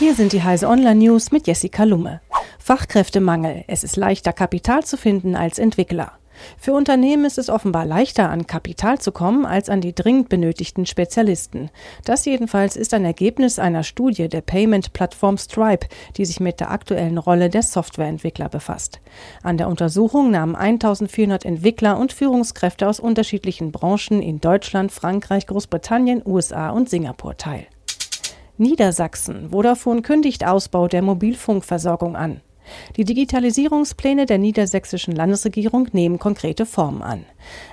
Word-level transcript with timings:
Hier 0.00 0.16
sind 0.16 0.32
die 0.32 0.42
Heise 0.42 0.68
Online 0.68 0.96
News 0.96 1.30
mit 1.30 1.46
Jessica 1.46 1.84
Lumme. 1.84 2.20
Fachkräftemangel. 2.58 3.62
Es 3.68 3.84
ist 3.84 3.94
leichter, 3.94 4.32
Kapital 4.32 4.82
zu 4.82 4.96
finden 4.96 5.36
als 5.36 5.60
Entwickler. 5.60 6.14
Für 6.58 6.72
Unternehmen 6.72 7.24
ist 7.24 7.38
es 7.38 7.48
offenbar 7.48 7.86
leichter, 7.86 8.28
an 8.28 8.48
Kapital 8.48 8.98
zu 8.98 9.12
kommen, 9.12 9.46
als 9.46 9.68
an 9.68 9.80
die 9.80 9.94
dringend 9.94 10.28
benötigten 10.28 10.84
Spezialisten. 10.84 11.70
Das 12.04 12.24
jedenfalls 12.24 12.74
ist 12.74 12.92
ein 12.92 13.04
Ergebnis 13.04 13.60
einer 13.60 13.84
Studie 13.84 14.28
der 14.28 14.40
Payment-Plattform 14.40 15.38
Stripe, 15.38 15.86
die 16.16 16.24
sich 16.24 16.40
mit 16.40 16.58
der 16.58 16.72
aktuellen 16.72 17.18
Rolle 17.18 17.48
der 17.48 17.62
Softwareentwickler 17.62 18.48
befasst. 18.48 19.00
An 19.44 19.58
der 19.58 19.68
Untersuchung 19.68 20.32
nahmen 20.32 20.56
1400 20.56 21.44
Entwickler 21.44 21.98
und 21.98 22.12
Führungskräfte 22.12 22.88
aus 22.88 22.98
unterschiedlichen 22.98 23.70
Branchen 23.70 24.20
in 24.20 24.40
Deutschland, 24.40 24.90
Frankreich, 24.90 25.46
Großbritannien, 25.46 26.20
USA 26.26 26.70
und 26.70 26.90
Singapur 26.90 27.36
teil. 27.36 27.68
Niedersachsen. 28.56 29.50
Vodafone 29.50 30.02
kündigt 30.02 30.46
Ausbau 30.46 30.86
der 30.86 31.02
Mobilfunkversorgung 31.02 32.14
an. 32.14 32.40
Die 32.96 33.04
Digitalisierungspläne 33.04 34.26
der 34.26 34.38
niedersächsischen 34.38 35.14
Landesregierung 35.14 35.88
nehmen 35.92 36.20
konkrete 36.20 36.64
Formen 36.64 37.02
an. 37.02 37.24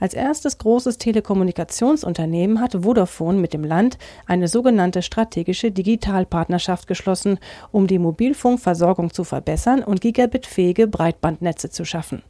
Als 0.00 0.12
erstes 0.12 0.58
großes 0.58 0.98
Telekommunikationsunternehmen 0.98 2.60
hat 2.60 2.82
Vodafone 2.82 3.38
mit 3.38 3.54
dem 3.54 3.64
Land 3.64 3.96
eine 4.26 4.48
sogenannte 4.48 5.00
strategische 5.00 5.72
Digitalpartnerschaft 5.72 6.86
geschlossen, 6.86 7.38
um 7.72 7.86
die 7.86 7.98
Mobilfunkversorgung 7.98 9.12
zu 9.12 9.24
verbessern 9.24 9.82
und 9.82 10.02
gigabitfähige 10.02 10.86
Breitbandnetze 10.86 11.70
zu 11.70 11.86
schaffen. 11.86 12.22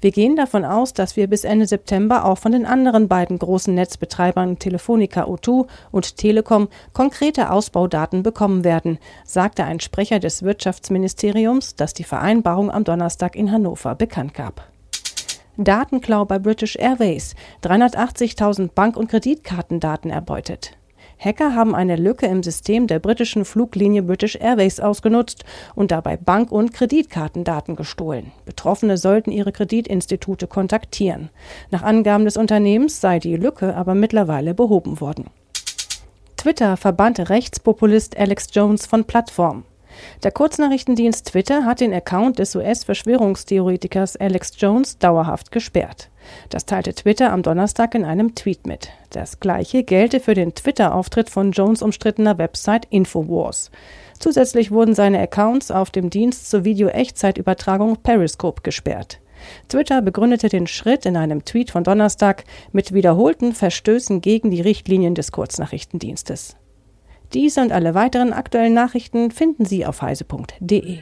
Wir 0.00 0.10
gehen 0.10 0.36
davon 0.36 0.64
aus, 0.64 0.92
dass 0.92 1.16
wir 1.16 1.28
bis 1.28 1.44
Ende 1.44 1.66
September 1.66 2.24
auch 2.24 2.38
von 2.38 2.52
den 2.52 2.66
anderen 2.66 3.08
beiden 3.08 3.38
großen 3.38 3.74
Netzbetreibern 3.74 4.58
Telefonica 4.58 5.24
O2 5.24 5.66
und 5.90 6.16
Telekom 6.16 6.68
konkrete 6.92 7.50
Ausbaudaten 7.50 8.22
bekommen 8.22 8.64
werden, 8.64 8.98
sagte 9.24 9.64
ein 9.64 9.80
Sprecher 9.80 10.18
des 10.18 10.42
Wirtschaftsministeriums, 10.42 11.76
das 11.76 11.94
die 11.94 12.04
Vereinbarung 12.04 12.70
am 12.70 12.84
Donnerstag 12.84 13.36
in 13.36 13.50
Hannover 13.50 13.94
bekannt 13.94 14.34
gab. 14.34 14.70
Datenklau 15.56 16.24
bei 16.24 16.38
British 16.38 16.76
Airways, 16.76 17.34
380.000 17.62 18.72
Bank- 18.72 18.96
und 18.96 19.08
Kreditkartendaten 19.10 20.10
erbeutet. 20.10 20.79
Hacker 21.22 21.54
haben 21.54 21.74
eine 21.74 21.96
Lücke 21.96 22.26
im 22.26 22.42
System 22.42 22.86
der 22.86 22.98
britischen 22.98 23.44
Fluglinie 23.44 24.02
British 24.02 24.36
Airways 24.36 24.80
ausgenutzt 24.80 25.44
und 25.74 25.90
dabei 25.90 26.16
Bank- 26.16 26.50
und 26.50 26.72
Kreditkartendaten 26.72 27.76
gestohlen. 27.76 28.32
Betroffene 28.46 28.96
sollten 28.96 29.30
ihre 29.30 29.52
Kreditinstitute 29.52 30.46
kontaktieren. 30.46 31.28
Nach 31.70 31.82
Angaben 31.82 32.24
des 32.24 32.38
Unternehmens 32.38 33.02
sei 33.02 33.18
die 33.18 33.36
Lücke 33.36 33.76
aber 33.76 33.94
mittlerweile 33.94 34.54
behoben 34.54 35.00
worden. 35.02 35.26
Twitter 36.38 36.78
verbannte 36.78 37.28
Rechtspopulist 37.28 38.16
Alex 38.16 38.48
Jones 38.52 38.86
von 38.86 39.04
Plattform. 39.04 39.64
Der 40.22 40.30
Kurznachrichtendienst 40.30 41.26
Twitter 41.26 41.66
hat 41.66 41.80
den 41.80 41.92
Account 41.92 42.38
des 42.38 42.56
US-Verschwörungstheoretikers 42.56 44.16
Alex 44.16 44.52
Jones 44.56 44.98
dauerhaft 44.98 45.52
gesperrt. 45.52 46.09
Das 46.48 46.66
teilte 46.66 46.94
Twitter 46.94 47.32
am 47.32 47.42
Donnerstag 47.42 47.94
in 47.94 48.04
einem 48.04 48.34
Tweet 48.34 48.66
mit. 48.66 48.90
Das 49.10 49.40
gleiche 49.40 49.82
gelte 49.82 50.20
für 50.20 50.34
den 50.34 50.54
Twitter-Auftritt 50.54 51.30
von 51.30 51.52
Jones 51.52 51.82
umstrittener 51.82 52.38
Website 52.38 52.86
Infowars. 52.90 53.70
Zusätzlich 54.18 54.70
wurden 54.70 54.94
seine 54.94 55.20
Accounts 55.20 55.70
auf 55.70 55.90
dem 55.90 56.10
Dienst 56.10 56.50
zur 56.50 56.64
Video-Echtzeitübertragung 56.64 57.96
Periscope 58.02 58.62
gesperrt. 58.62 59.20
Twitter 59.68 60.02
begründete 60.02 60.48
den 60.48 60.66
Schritt 60.66 61.06
in 61.06 61.16
einem 61.16 61.44
Tweet 61.44 61.70
von 61.70 61.84
Donnerstag 61.84 62.44
mit 62.72 62.92
wiederholten 62.92 63.54
Verstößen 63.54 64.20
gegen 64.20 64.50
die 64.50 64.60
Richtlinien 64.60 65.14
des 65.14 65.32
Kurznachrichtendienstes. 65.32 66.56
Diese 67.32 67.60
und 67.60 67.72
alle 67.72 67.94
weiteren 67.94 68.32
aktuellen 68.32 68.74
Nachrichten 68.74 69.30
finden 69.30 69.64
Sie 69.64 69.86
auf 69.86 70.02
heise.de. 70.02 70.98